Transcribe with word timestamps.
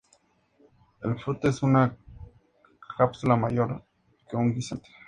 El 1.03 1.19
fruto 1.19 1.47
es 1.47 1.61
una 1.61 1.95
cápsula 2.97 3.35
mayor 3.35 3.85
que 4.27 4.35
un 4.35 4.51
guisante. 4.51 4.89